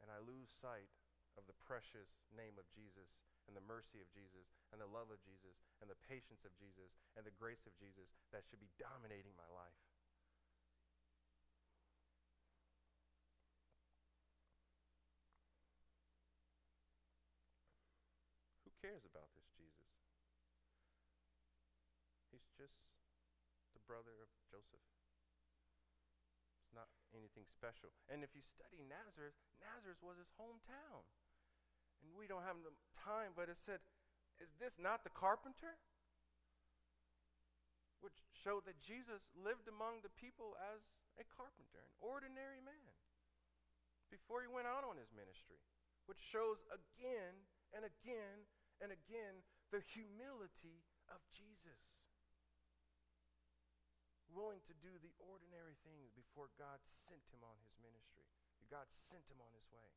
And 0.00 0.08
I 0.08 0.18
lose 0.18 0.48
sight 0.48 0.88
of 1.36 1.44
the 1.44 1.56
precious 1.60 2.08
name 2.32 2.56
of 2.56 2.68
Jesus 2.72 3.12
and 3.46 3.56
the 3.56 3.64
mercy 3.68 4.00
of 4.00 4.08
Jesus 4.12 4.48
and 4.72 4.80
the 4.80 4.88
love 4.88 5.10
of 5.10 5.20
Jesus 5.24 5.60
and 5.80 5.90
the 5.90 5.98
patience 6.08 6.46
of 6.46 6.56
Jesus 6.56 6.94
and 7.18 7.26
the 7.26 7.34
grace 7.34 7.62
of 7.66 7.74
Jesus 7.76 8.08
that 8.30 8.46
should 8.48 8.60
be 8.62 8.72
dominating 8.78 9.36
my 9.36 9.48
life. 9.50 9.80
Who 18.64 18.72
cares 18.80 19.04
about 19.04 19.30
this 19.36 19.48
Jesus? 19.58 19.90
He's 22.42 22.66
just 22.66 22.74
the 23.78 23.82
brother 23.86 24.18
of 24.18 24.28
Joseph. 24.50 24.82
It's 26.58 26.74
not 26.74 26.90
anything 27.14 27.46
special. 27.46 27.94
And 28.10 28.26
if 28.26 28.34
you 28.34 28.42
study 28.42 28.82
Nazareth, 28.82 29.38
Nazareth 29.62 30.02
was 30.02 30.18
his 30.18 30.34
hometown. 30.34 31.06
And 32.02 32.10
we 32.18 32.26
don't 32.26 32.42
have 32.42 32.58
time, 32.98 33.38
but 33.38 33.46
it 33.46 33.62
said, 33.62 33.78
Is 34.42 34.50
this 34.58 34.74
not 34.82 35.06
the 35.06 35.14
carpenter? 35.14 35.78
Which 38.02 38.18
showed 38.34 38.66
that 38.66 38.82
Jesus 38.82 39.22
lived 39.38 39.70
among 39.70 40.02
the 40.02 40.10
people 40.18 40.58
as 40.58 40.82
a 41.14 41.22
carpenter, 41.22 41.78
an 41.78 41.94
ordinary 42.02 42.58
man, 42.58 42.90
before 44.10 44.42
he 44.42 44.50
went 44.50 44.66
out 44.66 44.82
on 44.82 44.98
his 44.98 45.14
ministry, 45.14 45.62
which 46.10 46.18
shows 46.18 46.58
again 46.74 47.46
and 47.70 47.86
again 47.86 48.42
and 48.82 48.90
again 48.90 49.46
the 49.70 49.78
humility 49.94 50.82
of 51.06 51.22
Jesus. 51.30 52.01
Willing 54.32 54.64
to 54.64 54.74
do 54.80 54.92
the 55.04 55.12
ordinary 55.20 55.76
things 55.84 56.08
before 56.16 56.48
God 56.56 56.80
sent 56.88 57.22
him 57.28 57.44
on 57.44 57.56
his 57.60 57.76
ministry. 57.84 58.24
God 58.72 58.88
sent 58.88 59.28
him 59.28 59.38
on 59.44 59.52
his 59.52 59.68
way 59.68 59.92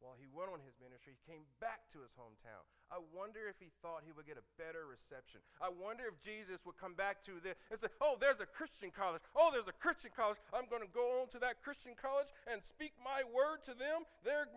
while 0.00 0.16
he 0.16 0.24
went 0.32 0.48
on 0.48 0.64
his 0.64 0.80
ministry, 0.80 1.12
he 1.12 1.28
came 1.28 1.44
back 1.60 1.84
to 1.92 2.00
his 2.00 2.16
hometown. 2.16 2.64
I 2.88 2.96
wonder 3.12 3.46
if 3.46 3.60
he 3.60 3.68
thought 3.84 4.00
he 4.02 4.16
would 4.16 4.24
get 4.24 4.40
a 4.40 4.46
better 4.56 4.88
reception. 4.88 5.44
I 5.60 5.68
wonder 5.68 6.08
if 6.08 6.16
Jesus 6.24 6.64
would 6.64 6.80
come 6.80 6.96
back 6.96 7.20
to 7.28 7.36
this 7.44 7.60
and 7.68 7.76
say, 7.76 7.92
Oh, 8.00 8.16
there's 8.16 8.40
a 8.40 8.48
Christian 8.48 8.88
college. 8.88 9.20
Oh, 9.36 9.52
there's 9.52 9.68
a 9.68 9.76
Christian 9.76 10.10
college. 10.10 10.40
I'm 10.56 10.66
going 10.72 10.82
to 10.82 10.90
go 10.90 11.20
on 11.20 11.28
to 11.36 11.38
that 11.44 11.60
Christian 11.60 11.92
college 11.94 12.32
and 12.48 12.64
speak 12.64 12.96
my 12.96 13.22
word 13.28 13.60
to 13.68 13.76
them. 13.76 14.08
They're 14.24 14.48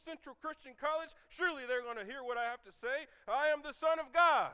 Central 0.00 0.38
Christian 0.40 0.72
College. 0.78 1.10
Surely 1.28 1.64
they're 1.64 1.84
going 1.84 1.98
to 1.98 2.04
hear 2.04 2.20
what 2.20 2.36
I 2.36 2.44
have 2.44 2.62
to 2.68 2.72
say. 2.72 3.08
I 3.24 3.48
am 3.48 3.64
the 3.64 3.72
Son 3.72 3.98
of 3.98 4.12
God. 4.12 4.52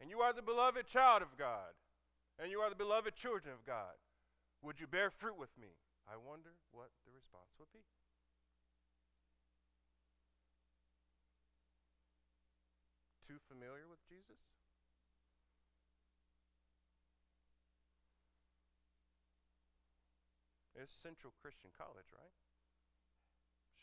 And 0.00 0.10
you 0.12 0.20
are 0.20 0.32
the 0.32 0.44
beloved 0.44 0.86
child 0.86 1.22
of 1.22 1.32
God. 1.36 1.72
And 2.38 2.50
you 2.50 2.60
are 2.60 2.68
the 2.68 2.76
beloved 2.76 3.16
children 3.16 3.54
of 3.54 3.64
God. 3.64 3.96
Would 4.62 4.80
you 4.80 4.86
bear 4.86 5.10
fruit 5.10 5.38
with 5.38 5.52
me? 5.56 5.72
I 6.06 6.16
wonder 6.16 6.52
what 6.70 6.90
the 7.04 7.12
response 7.12 7.50
would 7.58 7.72
be. 7.72 7.84
too 13.26 13.42
familiar 13.50 13.90
with 13.90 13.98
Jesus? 14.06 14.38
It's 20.78 20.94
Central 20.94 21.34
Christian 21.42 21.74
College, 21.74 22.06
right? 22.14 22.36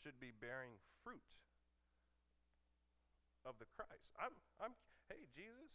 Should 0.00 0.16
be 0.16 0.32
bearing 0.32 0.80
fruit 1.02 1.26
of 3.44 3.60
the 3.60 3.68
Christ. 3.76 4.08
I'm, 4.16 4.32
I'm, 4.56 4.72
hey, 5.10 5.28
Jesus, 5.36 5.74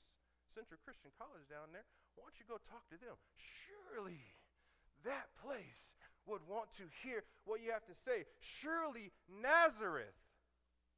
Central 0.50 0.82
Christian 0.84 1.13
College 1.15 1.46
down 1.48 1.72
there, 1.72 1.86
why 2.15 2.25
don't 2.25 2.38
you 2.41 2.50
go 2.50 2.60
talk 2.68 2.84
to 2.89 2.98
them? 2.98 3.15
Surely 3.38 4.36
that 5.06 5.32
place 5.39 5.96
would 6.25 6.44
want 6.50 6.74
to 6.77 6.86
hear 7.01 7.24
what 7.46 7.62
you 7.62 7.72
have 7.72 7.86
to 7.88 7.96
say. 7.96 8.25
Surely 8.41 9.13
Nazareth 9.29 10.18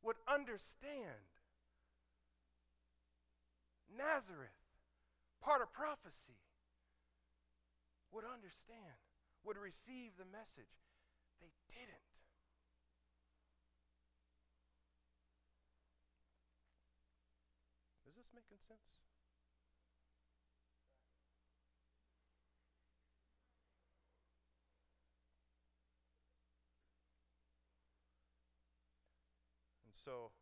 would 0.01 0.17
understand 0.27 1.29
Nazareth, 3.91 4.55
part 5.43 5.61
of 5.61 5.71
prophecy, 5.73 6.39
would 8.11 8.25
understand, 8.25 8.99
would 9.43 9.57
receive 9.57 10.15
the 10.17 10.25
message. 10.25 10.79
They 11.39 11.51
didn't. 11.67 12.11
Is 18.07 18.15
this 18.15 18.27
making 18.35 18.59
sense? 18.67 18.79
And 29.83 29.90
so, 30.01 30.33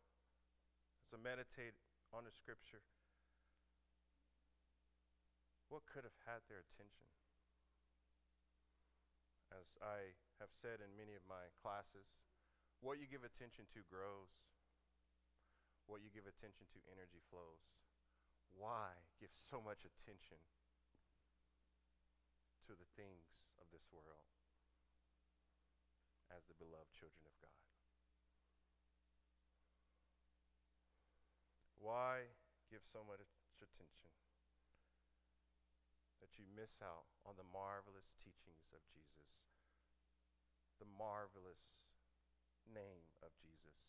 as 1.04 1.12
I 1.12 1.20
meditate 1.20 1.76
on 2.16 2.24
the 2.24 2.32
scripture, 2.32 2.80
what 5.68 5.86
could 5.86 6.02
have 6.02 6.16
had 6.26 6.42
their 6.48 6.64
attention? 6.64 7.06
As 9.52 9.68
I 9.84 10.16
have 10.40 10.50
said 10.50 10.80
in 10.80 10.96
many 10.96 11.12
of 11.12 11.22
my 11.28 11.52
classes, 11.60 12.08
what 12.80 12.96
you 12.96 13.04
give 13.04 13.22
attention 13.22 13.68
to 13.76 13.84
grows. 13.86 14.32
What 15.84 16.00
you 16.00 16.08
give 16.08 16.24
attention 16.24 16.64
to, 16.72 16.78
energy 16.88 17.20
flows. 17.28 17.60
Why 18.56 18.96
give 19.20 19.30
so 19.36 19.60
much 19.60 19.84
attention 19.84 20.40
to 22.66 22.72
the 22.72 22.88
things 22.96 23.26
of 23.60 23.68
this 23.68 23.84
world 23.92 24.30
as 26.32 26.46
the 26.46 26.56
beloved 26.56 26.94
children 26.96 27.26
of 27.26 27.36
God? 27.42 27.69
Why 31.80 32.28
give 32.68 32.84
so 32.84 33.00
much 33.02 33.24
attention 33.64 34.12
that 36.20 36.36
you 36.36 36.44
miss 36.52 36.76
out 36.84 37.08
on 37.24 37.40
the 37.40 37.48
marvelous 37.48 38.12
teachings 38.20 38.68
of 38.76 38.84
Jesus, 38.92 39.32
the 40.76 40.86
marvelous 40.86 41.64
name 42.68 43.08
of 43.24 43.32
Jesus, 43.40 43.80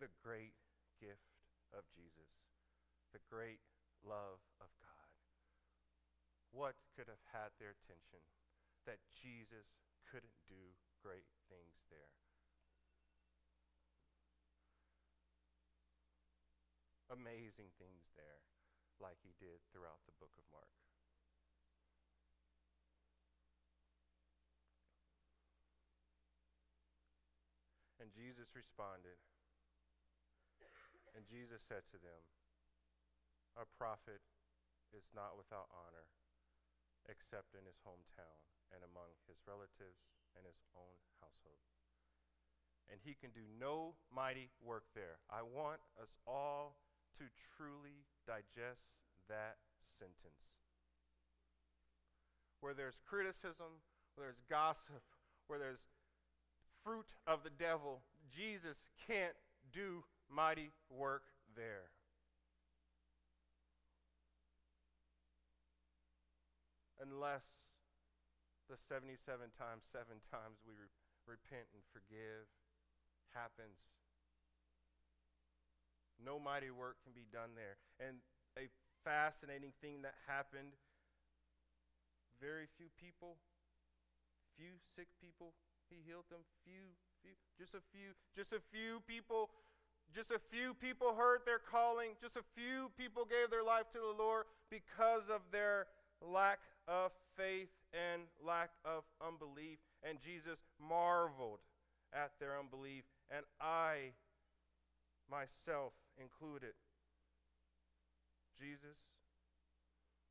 the 0.00 0.08
great 0.24 0.56
gift 0.96 1.36
of 1.76 1.84
Jesus, 1.92 2.32
the 3.12 3.22
great 3.28 3.60
love 4.00 4.40
of 4.64 4.72
God. 4.80 5.12
What 6.48 6.80
could 6.96 7.12
have 7.12 7.22
had 7.36 7.52
their 7.60 7.76
attention 7.76 8.24
that 8.88 9.04
Jesus 9.12 9.68
couldn't 10.08 10.40
do 10.48 10.72
great 11.04 11.28
things 11.52 11.84
there? 11.92 12.16
Amazing 17.08 17.72
things 17.80 18.04
there 18.16 18.44
like 19.00 19.16
he 19.24 19.32
did 19.40 19.64
throughout 19.72 20.04
the 20.04 20.16
book 20.20 20.34
of 20.36 20.44
Mark. 20.52 20.68
And 27.98 28.12
Jesus 28.14 28.52
responded, 28.54 29.18
and 31.16 31.26
Jesus 31.26 31.64
said 31.66 31.82
to 31.90 31.98
them, 31.98 32.22
A 33.58 33.66
prophet 33.76 34.22
is 34.94 35.08
not 35.16 35.34
without 35.34 35.66
honor 35.72 36.06
except 37.08 37.56
in 37.56 37.64
his 37.64 37.80
hometown 37.82 38.38
and 38.70 38.84
among 38.84 39.16
his 39.24 39.40
relatives 39.48 40.12
and 40.36 40.44
his 40.44 40.60
own 40.76 40.96
household. 41.24 41.64
And 42.88 43.00
he 43.00 43.16
can 43.16 43.32
do 43.32 43.44
no 43.56 43.96
mighty 44.08 44.52
work 44.60 44.84
there. 44.96 45.20
I 45.28 45.44
want 45.44 45.80
us 46.00 46.12
all 46.24 46.76
to 47.18 47.24
truly 47.56 48.06
digest 48.26 48.94
that 49.28 49.58
sentence. 49.98 50.54
Where 52.60 52.74
there's 52.74 52.98
criticism, 53.06 53.82
where 54.14 54.26
there's 54.26 54.42
gossip, 54.48 55.02
where 55.46 55.58
there's 55.58 55.86
fruit 56.84 57.12
of 57.26 57.42
the 57.42 57.50
devil, 57.50 58.02
Jesus 58.34 58.84
can't 59.06 59.36
do 59.72 60.04
mighty 60.30 60.70
work 60.90 61.24
there. 61.54 61.90
Unless 66.98 67.46
the 68.68 68.76
77 68.76 69.54
times, 69.56 69.86
seven 69.86 70.18
times 70.30 70.58
we 70.66 70.74
re- 70.74 70.92
repent 71.26 71.70
and 71.72 71.82
forgive 71.92 72.50
happens 73.36 73.97
no 76.22 76.38
mighty 76.38 76.70
work 76.70 76.96
can 77.02 77.12
be 77.14 77.26
done 77.32 77.54
there. 77.54 77.78
And 77.98 78.18
a 78.58 78.68
fascinating 79.04 79.72
thing 79.80 80.02
that 80.02 80.14
happened 80.26 80.74
very 82.40 82.66
few 82.78 82.86
people, 82.94 83.34
few 84.54 84.78
sick 84.94 85.08
people, 85.20 85.54
he 85.90 86.02
healed 86.06 86.30
them. 86.30 86.46
Few, 86.62 86.94
few, 87.22 87.34
just 87.58 87.74
a 87.74 87.82
few, 87.90 88.14
just 88.36 88.52
a 88.52 88.62
few 88.70 89.02
people, 89.06 89.50
Just 90.14 90.30
a 90.30 90.38
few 90.38 90.72
people 90.74 91.14
heard 91.14 91.40
their 91.44 91.58
calling. 91.58 92.16
Just 92.20 92.36
a 92.36 92.42
few 92.54 92.90
people 92.96 93.24
gave 93.24 93.50
their 93.50 93.62
life 93.64 93.90
to 93.92 93.98
the 93.98 94.16
Lord 94.16 94.44
because 94.70 95.28
of 95.28 95.42
their 95.52 95.86
lack 96.22 96.60
of 96.86 97.12
faith 97.36 97.68
and 97.92 98.22
lack 98.44 98.70
of 98.84 99.04
unbelief. 99.20 99.78
And 100.02 100.18
Jesus 100.20 100.64
marveled 100.80 101.60
at 102.12 102.32
their 102.40 102.58
unbelief, 102.58 103.04
and 103.30 103.44
I, 103.60 104.16
myself 105.30 105.92
included. 106.18 106.74
Jesus, 108.58 108.98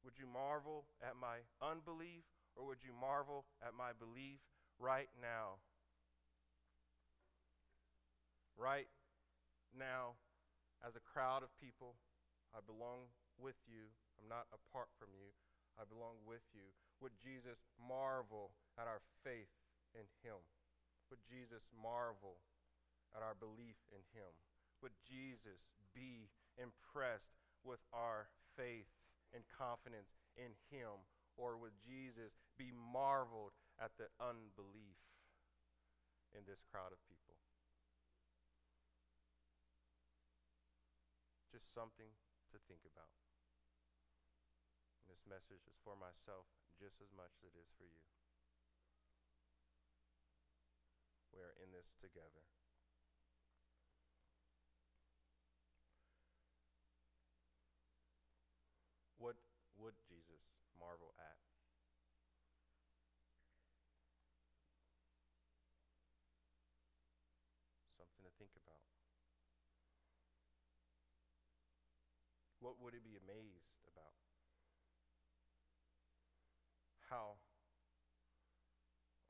would 0.03 0.19
you 0.19 0.27
marvel 0.27 0.85
at 0.99 1.15
my 1.15 1.43
unbelief, 1.63 2.27
or 2.55 2.67
would 2.67 2.83
you 2.83 2.91
marvel 2.91 3.47
at 3.63 3.71
my 3.71 3.95
belief 3.95 4.43
right 4.79 5.09
now? 5.19 5.63
Right 8.59 8.87
now, 9.71 10.19
as 10.83 10.95
a 10.95 11.07
crowd 11.07 11.41
of 11.41 11.51
people, 11.57 11.95
I 12.51 12.59
belong 12.63 13.09
with 13.39 13.57
you. 13.67 13.89
I'm 14.19 14.27
not 14.27 14.49
apart 14.49 14.89
from 14.97 15.13
you. 15.13 15.29
I 15.77 15.85
belong 15.85 16.17
with 16.25 16.43
you. 16.51 16.73
Would 16.99 17.13
Jesus 17.21 17.61
marvel 17.77 18.57
at 18.81 18.89
our 18.89 19.01
faith 19.21 19.53
in 19.93 20.09
him? 20.25 20.41
Would 21.13 21.21
Jesus 21.29 21.63
marvel 21.71 22.41
at 23.13 23.21
our 23.21 23.37
belief 23.37 23.77
in 23.93 24.01
him? 24.11 24.33
Would 24.81 24.93
Jesus 25.07 25.61
be 25.93 26.29
impressed 26.57 27.33
with 27.65 27.81
our 27.93 28.29
faith 28.55 28.89
and 29.33 29.43
confidence 29.49 30.13
in 30.37 30.53
him? 30.69 31.03
Or 31.37 31.57
would 31.57 31.77
Jesus 31.85 32.33
be 32.57 32.73
marveled 32.73 33.53
at 33.77 33.93
the 33.97 34.09
unbelief 34.17 34.97
in 36.33 36.45
this 36.45 36.61
crowd 36.69 36.89
of 36.89 37.01
people? 37.05 37.37
Just 41.53 41.73
something 41.73 42.09
to 42.53 42.57
think 42.69 42.81
about. 42.85 43.13
And 45.01 45.09
this 45.09 45.21
message 45.29 45.61
is 45.65 45.77
for 45.81 45.97
myself 45.97 46.45
just 46.77 47.01
as 47.01 47.09
much 47.17 47.33
as 47.41 47.49
it 47.49 47.55
is 47.57 47.69
for 47.77 47.85
you. 47.85 48.03
We 51.33 51.41
are 51.41 51.53
in 51.61 51.69
this 51.69 51.89
together. 52.01 52.45
What 59.17 59.37
would 59.77 59.93
Jesus 60.09 60.41
marvel 60.77 61.13
at? 61.17 61.37
Something 67.97 68.25
to 68.25 68.33
think 68.37 68.53
about. 68.61 68.81
What 72.67 72.83
would 72.83 72.91
he 72.91 72.99
be 72.99 73.15
amazed 73.15 73.79
about? 73.87 74.19
How 77.07 77.39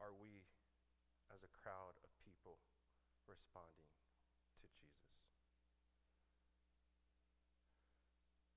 are 0.01 0.09
we, 0.09 0.41
as 1.29 1.45
a 1.45 1.51
crowd 1.53 2.01
of 2.01 2.09
people, 2.25 2.57
responding 3.29 3.93
to 4.57 4.65
Jesus? 4.81 5.21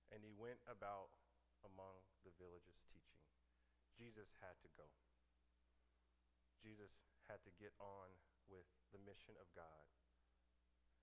And 0.09 0.25
he 0.25 0.33
went 0.33 0.65
about 0.65 1.13
among 1.61 2.01
the 2.25 2.33
villages 2.41 2.81
teaching. 2.89 3.29
Jesus 4.01 4.33
had 4.41 4.57
to 4.65 4.73
go. 4.81 4.89
Jesus 6.65 6.97
had 7.29 7.45
to 7.45 7.53
get 7.61 7.77
on 7.77 8.09
with 8.49 8.65
the 8.97 9.01
mission 9.05 9.37
of 9.37 9.53
God. 9.53 9.85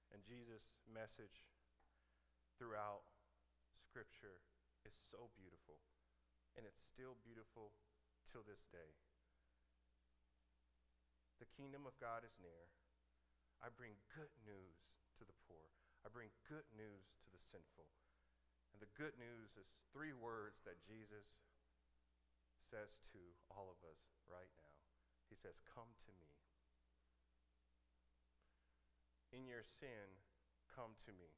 And 0.09 0.25
Jesus' 0.25 0.65
message 0.89 1.45
throughout 2.57 3.05
Scripture 3.87 4.43
is 4.83 4.91
so 4.99 5.31
beautiful, 5.39 5.79
and 6.59 6.67
it's 6.67 6.83
still 6.83 7.15
beautiful 7.23 7.71
till 8.27 8.43
this 8.43 8.67
day. 8.67 8.99
The 11.39 11.47
kingdom 11.55 11.87
of 11.87 11.95
God 12.03 12.27
is 12.27 12.35
near. 12.43 12.67
I 13.63 13.71
bring 13.71 13.95
good 14.11 14.35
news 14.43 14.91
to 15.15 15.23
the 15.23 15.39
poor, 15.47 15.71
I 16.03 16.11
bring 16.11 16.35
good 16.51 16.67
news 16.75 17.15
to 17.23 17.27
the 17.31 17.39
sinful. 17.39 17.87
And 18.75 18.83
the 18.83 18.93
good 18.99 19.15
news 19.15 19.55
is 19.55 19.79
three 19.95 20.13
words 20.13 20.61
that 20.67 20.83
Jesus 20.83 21.25
says 22.69 22.99
to 23.15 23.21
all 23.47 23.71
of 23.71 23.79
us 23.87 24.03
right 24.27 24.51
now. 24.59 24.75
He 25.31 25.39
says, 25.39 25.57
Come 25.63 25.89
to 26.05 26.11
me. 26.19 26.29
In 29.31 29.47
your 29.47 29.63
sin, 29.63 30.21
come 30.67 30.93
to 31.07 31.11
me. 31.15 31.31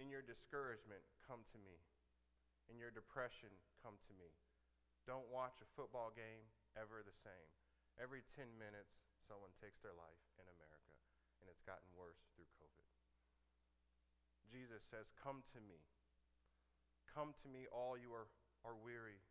In 0.00 0.10
your 0.10 0.22
discouragement, 0.26 1.02
come 1.22 1.46
to 1.54 1.58
me. 1.62 1.78
In 2.66 2.80
your 2.80 2.90
depression, 2.90 3.52
come 3.84 4.00
to 4.10 4.14
me. 4.16 4.32
Don't 5.04 5.28
watch 5.28 5.60
a 5.60 5.68
football 5.76 6.10
game 6.10 6.48
ever 6.74 7.04
the 7.04 7.14
same. 7.14 7.50
Every 8.00 8.26
10 8.34 8.48
minutes, 8.58 9.04
someone 9.28 9.54
takes 9.62 9.78
their 9.84 9.94
life 9.94 10.22
in 10.40 10.46
America, 10.48 10.96
and 11.38 11.46
it's 11.46 11.62
gotten 11.62 11.86
worse 11.94 12.18
through 12.34 12.48
COVID. 12.58 12.88
Jesus 14.50 14.82
says, 14.90 15.12
Come 15.14 15.46
to 15.54 15.60
me. 15.62 15.78
Come 17.06 17.36
to 17.44 17.48
me, 17.48 17.70
all 17.70 17.94
you 17.94 18.10
are, 18.10 18.26
are 18.66 18.74
weary 18.74 19.22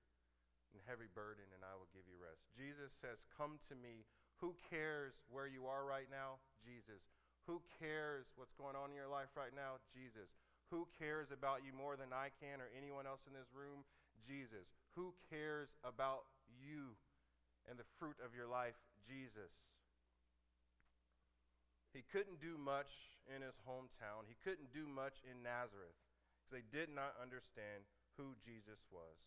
and 0.71 0.79
heavy 0.87 1.11
burden, 1.11 1.45
and 1.51 1.61
I 1.61 1.75
will 1.75 1.89
give 1.91 2.07
you 2.07 2.15
rest. 2.15 2.47
Jesus 2.55 2.93
says, 2.95 3.25
Come 3.35 3.59
to 3.67 3.75
me. 3.75 4.07
Who 4.41 4.55
cares 4.69 5.15
where 5.27 5.47
you 5.47 5.67
are 5.67 5.83
right 5.83 6.07
now? 6.07 6.41
Jesus. 6.63 7.03
Who 7.45 7.59
cares 7.79 8.31
what's 8.39 8.55
going 8.55 8.75
on 8.75 8.91
in 8.91 8.97
your 8.97 9.11
life 9.11 9.35
right 9.35 9.53
now? 9.53 9.83
Jesus. 9.91 10.31
Who 10.73 10.89
cares 10.97 11.29
about 11.29 11.61
you 11.61 11.69
more 11.69 11.93
than 11.93 12.09
I 12.09 12.33
can 12.41 12.57
or 12.57 12.73
anyone 12.73 13.05
else 13.05 13.29
in 13.29 13.37
this 13.37 13.53
room? 13.53 13.85
Jesus. 14.25 14.65
Who 14.97 15.13
cares 15.29 15.69
about 15.85 16.25
you 16.49 16.97
and 17.69 17.77
the 17.77 17.85
fruit 18.01 18.17
of 18.25 18.33
your 18.33 18.49
life? 18.49 18.73
Jesus. 19.05 19.53
He 21.93 22.01
couldn't 22.01 22.41
do 22.41 22.57
much 22.57 22.89
in 23.29 23.45
his 23.45 23.53
hometown. 23.69 24.25
He 24.25 24.33
couldn't 24.41 24.73
do 24.73 24.89
much 24.89 25.21
in 25.29 25.45
Nazareth 25.45 25.93
because 26.41 26.49
they 26.49 26.65
did 26.65 26.89
not 26.89 27.13
understand 27.21 27.85
who 28.17 28.33
Jesus 28.41 28.81
was. 28.89 29.21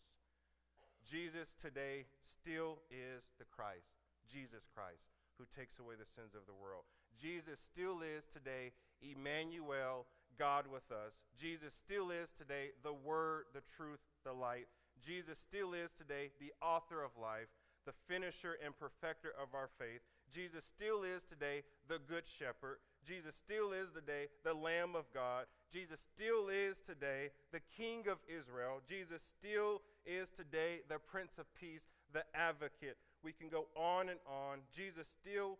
Jesus 1.07 1.55
today 1.55 2.11
still 2.27 2.83
is 2.91 3.23
the 3.39 3.47
Christ, 3.47 3.95
Jesus 4.27 4.67
Christ, 4.67 5.07
who 5.39 5.47
takes 5.55 5.79
away 5.79 5.95
the 5.95 6.11
sins 6.11 6.35
of 6.35 6.43
the 6.43 6.59
world. 6.59 6.83
Jesus 7.15 7.63
still 7.63 8.03
is 8.03 8.27
today 8.27 8.75
Emmanuel, 8.99 10.11
God 10.37 10.65
with 10.71 10.91
us. 10.91 11.13
Jesus 11.39 11.73
still 11.73 12.11
is 12.11 12.29
today 12.37 12.71
the 12.83 12.93
Word, 12.93 13.45
the 13.53 13.63
truth, 13.75 13.99
the 14.23 14.33
light. 14.33 14.67
Jesus 15.05 15.39
still 15.39 15.73
is 15.73 15.91
today 15.97 16.31
the 16.39 16.53
author 16.61 17.03
of 17.03 17.11
life, 17.21 17.49
the 17.85 17.93
finisher 18.07 18.57
and 18.63 18.77
perfecter 18.77 19.31
of 19.41 19.53
our 19.53 19.69
faith. 19.79 20.01
Jesus 20.33 20.65
still 20.65 21.03
is 21.03 21.23
today 21.23 21.63
the 21.87 21.99
Good 22.07 22.23
Shepherd. 22.27 22.77
Jesus 23.07 23.35
still 23.35 23.71
is 23.71 23.87
today 23.93 24.27
the 24.43 24.53
Lamb 24.53 24.95
of 24.95 25.05
God. 25.13 25.45
Jesus 25.71 26.05
still 26.13 26.49
is 26.49 26.77
today 26.85 27.31
the 27.53 27.61
King 27.77 28.03
of 28.11 28.17
Israel. 28.27 28.81
Jesus 28.87 29.23
still 29.23 29.81
is 30.05 30.29
today 30.31 30.81
the 30.89 30.99
Prince 30.99 31.37
of 31.37 31.45
Peace, 31.55 31.87
the 32.13 32.23
Advocate. 32.35 32.97
We 33.23 33.31
can 33.31 33.49
go 33.49 33.67
on 33.75 34.09
and 34.09 34.19
on. 34.27 34.59
Jesus 34.75 35.07
still 35.07 35.57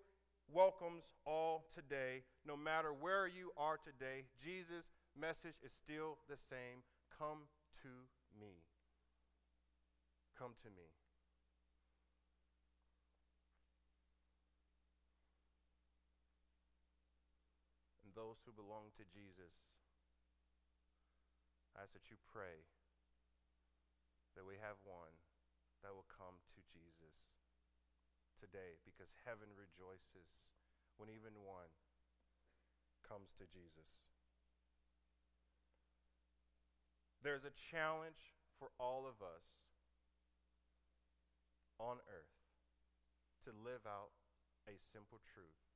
welcomes 0.51 1.03
all 1.25 1.65
today, 1.73 2.23
no 2.45 2.55
matter 2.55 2.93
where 2.93 3.27
you 3.27 3.51
are 3.57 3.77
today. 3.77 4.25
Jesus' 4.43 4.93
message 5.19 5.59
is 5.63 5.73
still 5.73 6.17
the 6.29 6.37
same 6.37 6.83
Come 7.17 7.49
to 7.81 7.89
me. 8.37 8.61
Come 10.37 10.53
to 10.61 10.69
me. 10.69 10.93
And 18.05 18.13
those 18.13 18.37
who 18.45 18.53
belong 18.53 18.93
to 19.01 19.03
Jesus, 19.09 19.49
I 21.73 21.81
ask 21.81 21.93
that 21.97 22.13
you 22.13 22.21
pray 22.29 22.69
that 24.37 24.45
we 24.45 24.61
have 24.61 24.77
one 24.85 25.17
that 25.81 25.97
will 25.97 26.05
come 26.05 26.37
to 26.53 26.56
today 28.37 28.79
because 28.85 29.09
heaven 29.25 29.49
rejoices 29.57 30.53
when 31.01 31.09
even 31.09 31.33
one 31.43 31.73
comes 33.05 33.33
to 33.37 33.45
Jesus. 33.49 33.89
There's 37.25 37.45
a 37.45 37.53
challenge 37.53 38.37
for 38.61 38.69
all 38.77 39.09
of 39.09 39.19
us 39.19 39.45
on 41.81 42.01
earth 42.07 42.39
to 43.45 43.51
live 43.53 43.85
out 43.85 44.13
a 44.69 44.77
simple 44.79 45.21
truth 45.21 45.67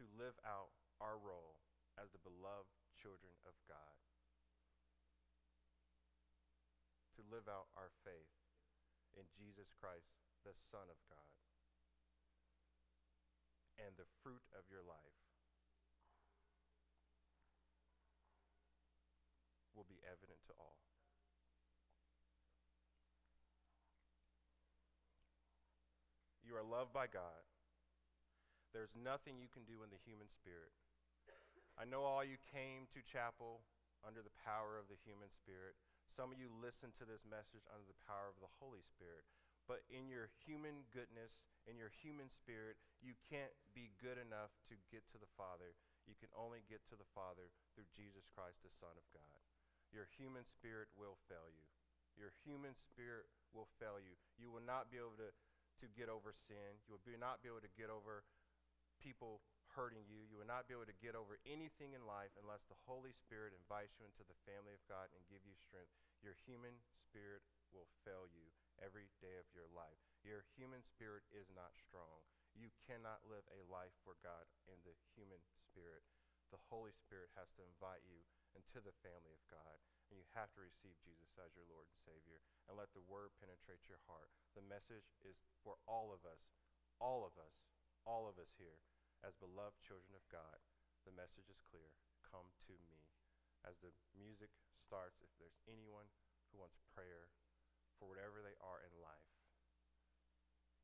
to 0.00 0.08
live 0.16 0.40
out 0.48 0.72
our 0.96 1.20
role 1.20 1.60
as 2.00 2.08
the 2.08 2.24
beloved 2.24 2.72
children 2.96 3.36
of 3.44 3.52
God, 3.68 4.00
to 7.20 7.22
live 7.28 7.44
out 7.52 7.68
our 7.76 7.92
faith 8.00 8.32
in 9.12 9.28
Jesus 9.36 9.68
Christ, 9.76 10.29
the 10.44 10.56
Son 10.70 10.86
of 10.88 10.98
God 11.08 11.30
and 13.80 13.96
the 13.96 14.08
fruit 14.20 14.44
of 14.52 14.68
your 14.68 14.84
life 14.84 15.20
will 19.72 19.88
be 19.88 20.00
evident 20.04 20.40
to 20.44 20.54
all. 20.60 20.76
You 26.44 26.58
are 26.58 26.66
loved 26.66 26.92
by 26.92 27.06
God. 27.06 27.46
There's 28.74 28.92
nothing 28.94 29.38
you 29.38 29.48
can 29.50 29.64
do 29.64 29.86
in 29.86 29.90
the 29.90 30.02
human 30.02 30.28
spirit. 30.28 30.74
I 31.78 31.88
know 31.88 32.04
all 32.04 32.26
you 32.26 32.36
came 32.52 32.90
to 32.92 33.00
chapel 33.06 33.64
under 34.04 34.20
the 34.20 34.34
power 34.42 34.76
of 34.76 34.90
the 34.90 35.00
human 35.00 35.30
spirit. 35.32 35.78
Some 36.10 36.34
of 36.34 36.36
you 36.36 36.50
listened 36.50 36.98
to 36.98 37.06
this 37.06 37.22
message 37.24 37.64
under 37.70 37.86
the 37.86 38.02
power 38.04 38.28
of 38.28 38.36
the 38.42 38.50
Holy 38.58 38.82
Spirit. 38.84 39.24
But 39.70 39.86
in 39.86 40.10
your 40.10 40.26
human 40.42 40.82
goodness, 40.90 41.46
in 41.70 41.78
your 41.78 41.94
human 42.02 42.26
spirit, 42.26 42.74
you 42.98 43.14
can't 43.30 43.54
be 43.70 43.94
good 44.02 44.18
enough 44.18 44.50
to 44.66 44.74
get 44.90 45.06
to 45.14 45.18
the 45.22 45.30
Father. 45.38 45.78
You 46.10 46.18
can 46.18 46.34
only 46.34 46.66
get 46.66 46.82
to 46.90 46.98
the 46.98 47.06
Father 47.14 47.54
through 47.70 47.86
Jesus 47.94 48.26
Christ, 48.34 48.66
the 48.66 48.74
Son 48.82 48.90
of 48.98 49.06
God. 49.14 49.38
Your 49.94 50.10
human 50.18 50.42
spirit 50.42 50.90
will 50.98 51.22
fail 51.30 51.46
you. 51.46 51.62
Your 52.18 52.34
human 52.42 52.74
spirit 52.74 53.30
will 53.54 53.70
fail 53.78 54.02
you. 54.02 54.18
You 54.42 54.50
will 54.50 54.66
not 54.66 54.90
be 54.90 54.98
able 54.98 55.14
to, 55.22 55.30
to 55.30 55.86
get 55.94 56.10
over 56.10 56.34
sin. 56.34 56.82
You 56.90 56.98
will 56.98 57.06
be, 57.06 57.14
not 57.14 57.38
be 57.38 57.46
able 57.46 57.62
to 57.62 57.78
get 57.78 57.94
over 57.94 58.26
people 58.98 59.38
hurting 59.78 60.02
you. 60.10 60.26
You 60.26 60.42
will 60.42 60.50
not 60.50 60.66
be 60.66 60.74
able 60.74 60.90
to 60.90 60.98
get 60.98 61.14
over 61.14 61.38
anything 61.46 61.94
in 61.94 62.10
life 62.10 62.34
unless 62.42 62.66
the 62.66 62.82
Holy 62.90 63.14
Spirit 63.14 63.54
invites 63.54 64.02
you 64.02 64.10
into 64.10 64.26
the 64.26 64.42
family 64.50 64.74
of 64.74 64.82
God 64.90 65.14
and 65.14 65.30
give 65.30 65.46
you 65.46 65.54
strength. 65.54 65.94
Your 66.26 66.34
human 66.42 66.74
spirit 66.90 67.46
will 67.70 67.86
fail 68.02 68.26
you 68.26 68.50
every 68.80 69.12
day 69.20 69.36
of 69.36 69.48
your 69.52 69.68
life. 69.70 70.00
Your 70.24 70.44
human 70.56 70.84
spirit 70.84 71.24
is 71.30 71.48
not 71.52 71.76
strong. 71.76 72.24
You 72.52 72.72
cannot 72.88 73.24
live 73.28 73.46
a 73.52 73.64
life 73.68 73.94
for 74.02 74.18
God 74.20 74.48
in 74.66 74.80
the 74.82 74.96
human 75.14 75.40
spirit. 75.70 76.02
The 76.50 76.60
Holy 76.66 76.90
Spirit 76.90 77.30
has 77.38 77.46
to 77.54 77.62
invite 77.62 78.02
you 78.02 78.26
into 78.58 78.82
the 78.82 78.96
family 79.06 79.30
of 79.30 79.46
God, 79.46 79.78
and 80.10 80.18
you 80.18 80.26
have 80.34 80.50
to 80.58 80.66
receive 80.66 80.98
Jesus 81.06 81.30
as 81.38 81.54
your 81.54 81.68
Lord 81.70 81.86
and 81.86 82.00
Savior 82.02 82.42
and 82.66 82.74
let 82.74 82.90
the 82.90 83.06
word 83.06 83.30
penetrate 83.38 83.86
your 83.86 84.02
heart. 84.10 84.34
The 84.58 84.66
message 84.66 85.06
is 85.22 85.38
for 85.62 85.78
all 85.86 86.10
of 86.10 86.26
us, 86.26 86.42
all 86.98 87.22
of 87.22 87.38
us, 87.38 87.54
all 88.02 88.26
of 88.26 88.34
us 88.42 88.50
here 88.58 88.82
as 89.22 89.36
beloved 89.36 89.78
children 89.84 90.16
of 90.16 90.24
God. 90.32 90.58
The 91.04 91.14
message 91.14 91.48
is 91.48 91.60
clear. 91.68 91.92
Come 92.24 92.50
to 92.66 92.74
me. 92.88 93.04
As 93.64 93.76
the 93.84 93.92
music 94.16 94.52
starts, 94.80 95.20
if 95.20 95.32
there's 95.36 95.60
anyone 95.68 96.08
who 96.50 96.60
wants 96.60 96.80
prayer, 96.92 97.28
for 98.00 98.08
whatever 98.08 98.40
they 98.40 98.56
are 98.64 98.80
in 98.80 98.94
life. 99.04 99.36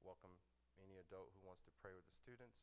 Welcome 0.04 0.36
any 0.76 1.00
adult 1.00 1.32
who 1.32 1.40
wants 1.48 1.64
to 1.64 1.72
pray 1.80 1.96
with 1.96 2.04
the 2.04 2.20
students. 2.20 2.60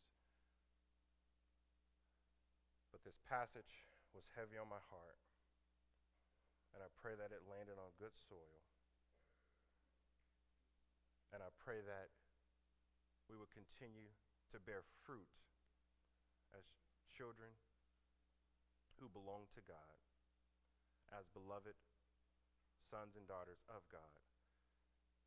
But 2.93 3.01
this 3.01 3.17
passage 3.25 3.89
was 4.13 4.29
heavy 4.37 4.61
on 4.61 4.69
my 4.69 4.79
heart, 4.93 5.17
and 6.77 6.85
I 6.85 6.93
pray 7.01 7.17
that 7.17 7.33
it 7.33 7.49
landed 7.49 7.81
on 7.81 7.97
good 7.97 8.13
soil. 8.29 8.61
And 11.33 11.41
I 11.41 11.49
pray 11.57 11.81
that 11.81 12.13
we 13.25 13.33
would 13.33 13.49
continue 13.49 14.13
to 14.53 14.61
bear 14.61 14.85
fruit 15.01 15.33
as 16.53 16.61
children 17.09 17.57
who 19.01 19.09
belong 19.09 19.49
to 19.57 19.65
God, 19.65 19.97
as 21.09 21.25
beloved 21.33 21.73
sons 22.85 23.17
and 23.17 23.25
daughters 23.25 23.65
of 23.65 23.81
God 23.89 24.21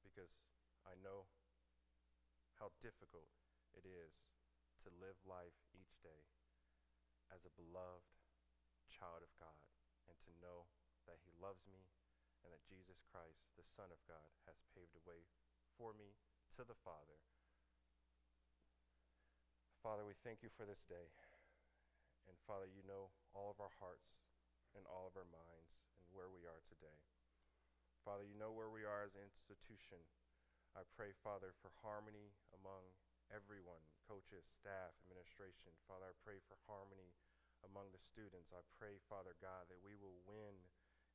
because 0.06 0.30
I 0.86 0.94
know 1.02 1.26
how 2.62 2.70
difficult 2.78 3.26
it 3.74 3.82
is 3.82 4.14
to 4.86 5.02
live 5.02 5.18
life 5.26 5.58
each 5.74 5.98
day 6.06 6.30
as 7.34 7.42
a 7.42 7.58
beloved 7.58 8.06
child 8.86 9.26
of 9.26 9.32
God 9.42 9.58
and 10.06 10.14
to 10.22 10.38
know 10.38 10.70
that 11.10 11.18
He 11.26 11.34
loves 11.42 11.66
me 11.66 11.90
and 12.46 12.54
that 12.54 12.62
Jesus 12.70 13.02
Christ, 13.10 13.50
the 13.58 13.66
Son 13.66 13.90
of 13.90 13.98
God, 14.06 14.30
has 14.46 14.62
paved 14.70 14.94
a 14.94 15.02
way 15.02 15.26
for 15.74 15.90
me 15.90 16.14
to 16.54 16.62
the 16.62 16.78
Father. 16.86 17.18
Father, 19.82 20.06
we 20.06 20.14
thank 20.22 20.46
you 20.46 20.50
for 20.54 20.62
this 20.62 20.86
day. 20.86 21.10
And 22.30 22.38
Father, 22.46 22.70
you 22.70 22.82
know 22.86 23.10
all 23.34 23.50
of 23.50 23.58
our 23.58 23.74
hearts 23.82 24.22
and 24.74 24.86
all 24.86 25.10
of 25.10 25.18
our 25.18 25.26
minds 25.26 25.78
and 25.98 26.06
where 26.14 26.30
we 26.30 26.46
are 26.46 26.62
today. 26.66 26.98
Father, 28.06 28.22
you 28.22 28.38
know 28.38 28.54
where 28.54 28.70
we 28.70 28.86
are 28.86 29.02
as 29.02 29.18
an 29.18 29.26
institution. 29.26 29.98
I 30.78 30.86
pray, 30.94 31.10
Father, 31.26 31.50
for 31.58 31.74
harmony 31.82 32.30
among 32.54 32.86
everyone 33.34 33.82
coaches, 34.06 34.46
staff, 34.46 34.94
administration. 35.02 35.74
Father, 35.90 36.06
I 36.06 36.22
pray 36.22 36.38
for 36.46 36.54
harmony 36.70 37.10
among 37.66 37.90
the 37.90 37.98
students. 37.98 38.54
I 38.54 38.62
pray, 38.78 39.02
Father 39.10 39.34
God, 39.42 39.66
that 39.66 39.82
we 39.82 39.98
will 39.98 40.22
win 40.22 40.54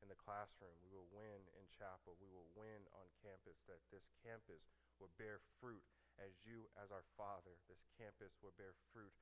in 0.04 0.12
the 0.12 0.19
classroom. 0.19 0.75
We 0.84 0.91
will 0.91 1.08
win 1.15 1.47
in 1.56 1.63
chapel. 1.71 2.19
We 2.19 2.27
will 2.27 2.51
win 2.60 2.84
on 2.91 3.08
campus, 3.23 3.63
that 3.71 3.80
this 3.88 4.12
campus 4.19 4.67
will 4.99 5.15
bear 5.15 5.39
fruit 5.63 5.88
as 6.19 6.43
you, 6.43 6.67
as 6.75 6.91
our 6.91 7.08
Father. 7.15 7.56
This 7.71 7.88
campus 7.95 8.36
will 8.43 8.51
bear 8.60 8.75
fruit 8.91 9.15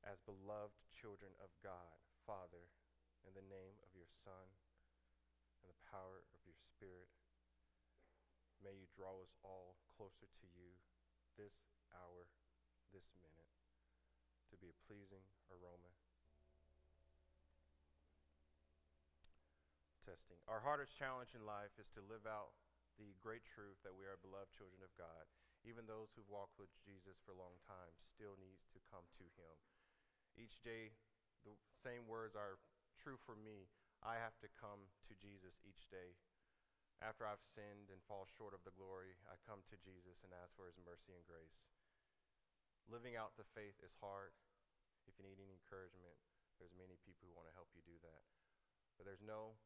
as 0.00 0.16
beloved 0.24 0.80
children 0.96 1.36
of 1.44 1.52
God. 1.60 2.00
Father, 2.24 2.72
in 3.28 3.36
the 3.36 3.44
name 3.44 3.76
of 3.84 3.92
your 3.92 4.08
Son 4.24 4.48
and 5.60 5.68
the 5.68 5.84
power 5.92 6.24
your 6.56 6.72
Spirit. 6.72 7.08
May 8.64 8.74
you 8.74 8.88
draw 8.96 9.20
us 9.20 9.32
all 9.44 9.76
closer 9.94 10.26
to 10.26 10.46
you 10.56 10.72
this 11.36 11.54
hour, 11.92 12.26
this 12.90 13.06
minute, 13.20 13.52
to 14.50 14.56
be 14.56 14.72
a 14.72 14.82
pleasing 14.88 15.22
aroma. 15.52 15.92
Testing. 20.02 20.38
Our 20.46 20.62
hardest 20.62 20.94
challenge 20.96 21.34
in 21.34 21.42
life 21.44 21.74
is 21.76 21.90
to 21.98 22.08
live 22.08 22.24
out 22.24 22.54
the 22.96 23.12
great 23.20 23.44
truth 23.44 23.76
that 23.84 23.92
we 23.92 24.08
are 24.08 24.16
beloved 24.22 24.54
children 24.54 24.80
of 24.80 24.94
God. 24.96 25.28
Even 25.66 25.84
those 25.84 26.14
who've 26.14 26.30
walked 26.30 26.56
with 26.56 26.70
Jesus 26.86 27.18
for 27.26 27.34
a 27.34 27.42
long 27.42 27.58
time 27.66 27.92
still 28.14 28.38
need 28.38 28.62
to 28.72 28.80
come 28.86 29.04
to 29.18 29.26
him. 29.34 29.56
Each 30.38 30.62
day, 30.62 30.94
the 31.42 31.58
same 31.82 32.06
words 32.06 32.38
are 32.38 32.62
true 33.02 33.18
for 33.26 33.34
me. 33.34 33.66
I 34.00 34.16
have 34.22 34.38
to 34.40 34.48
come 34.56 34.86
to 35.10 35.14
Jesus 35.18 35.58
each 35.66 35.90
day 35.90 36.14
after 37.04 37.28
I've 37.28 37.42
sinned 37.52 37.92
and 37.92 38.00
fall 38.08 38.24
short 38.24 38.56
of 38.56 38.64
the 38.64 38.72
glory, 38.72 39.20
I 39.28 39.36
come 39.44 39.60
to 39.68 39.84
Jesus 39.84 40.24
and 40.24 40.32
ask 40.32 40.56
for 40.56 40.64
his 40.64 40.80
mercy 40.80 41.12
and 41.12 41.24
grace. 41.28 41.60
Living 42.88 43.18
out 43.18 43.36
the 43.36 43.48
faith 43.52 43.76
is 43.84 43.92
hard. 44.00 44.32
If 45.04 45.18
you 45.18 45.26
need 45.26 45.42
any 45.42 45.52
encouragement, 45.52 46.16
there's 46.56 46.72
many 46.72 46.96
people 47.04 47.28
who 47.28 47.36
want 47.36 47.50
to 47.50 47.56
help 47.58 47.68
you 47.76 47.84
do 47.84 48.00
that. 48.00 48.24
But 48.96 49.04
there's 49.04 49.22
no 49.22 49.60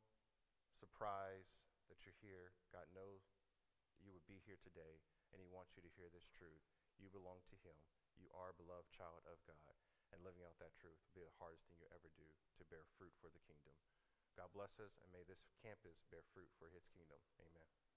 surprise 0.75 1.47
that 1.87 2.03
you're 2.03 2.19
here. 2.19 2.51
God 2.75 2.91
knows 2.91 3.23
you 4.03 4.11
would 4.11 4.27
be 4.27 4.43
here 4.43 4.59
today, 4.59 4.99
and 5.31 5.39
he 5.39 5.47
wants 5.47 5.79
you 5.79 5.85
to 5.87 5.95
hear 5.95 6.11
this 6.11 6.27
truth. 6.35 6.67
You 6.99 7.13
belong 7.13 7.47
to 7.53 7.57
him. 7.63 7.79
You 8.19 8.27
are 8.35 8.51
a 8.51 8.59
beloved 8.59 8.91
child 8.91 9.23
of 9.31 9.39
God. 9.47 9.77
And 10.11 10.27
living 10.27 10.43
out 10.43 10.59
that 10.59 10.75
truth 10.75 10.99
will 11.07 11.23
be 11.23 11.23
the 11.23 11.39
hardest 11.39 11.63
thing 11.71 11.79
you 11.79 11.87
ever 11.95 12.11
do 12.19 12.27
to 12.59 12.67
bear 12.67 12.83
fruit 12.99 13.15
for 13.23 13.31
the 13.31 13.41
kingdom. 13.47 13.77
God 14.37 14.51
bless 14.55 14.79
us, 14.79 14.95
and 15.03 15.11
may 15.13 15.23
this 15.27 15.43
campus 15.63 15.99
bear 16.11 16.23
fruit 16.33 16.51
for 16.59 16.71
his 16.71 16.87
kingdom. 16.95 17.19
Amen. 17.41 17.90